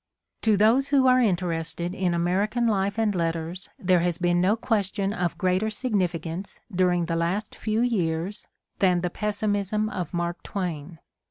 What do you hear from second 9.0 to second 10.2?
the pessimism of